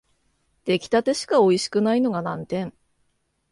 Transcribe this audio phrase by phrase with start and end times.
[0.65, 2.73] 出来立てしかおいしくないのが難点